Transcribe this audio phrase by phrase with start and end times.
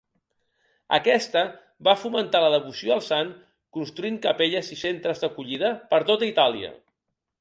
[0.95, 1.43] Aquesta
[1.87, 3.29] va fomentar la devoció al sant
[3.79, 6.73] construint capelles i centres d'acollida per tota Itàlia.